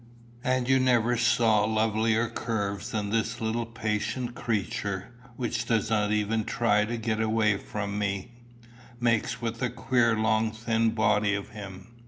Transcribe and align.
And 0.43 0.67
you 0.67 0.79
never 0.79 1.15
saw 1.15 1.63
lovelier 1.63 2.27
curves 2.27 2.89
than 2.89 3.11
this 3.11 3.39
little 3.39 3.67
patient 3.67 4.33
creature, 4.33 5.13
which 5.35 5.65
does 5.67 5.91
not 5.91 6.11
even 6.11 6.43
try 6.43 6.85
to 6.85 6.97
get 6.97 7.21
away 7.21 7.55
from 7.57 7.99
me, 7.99 8.31
makes 8.99 9.43
with 9.43 9.59
the 9.59 9.69
queer 9.69 10.17
long 10.17 10.53
thin 10.53 10.89
body 10.89 11.35
of 11.35 11.49
him." 11.49 11.89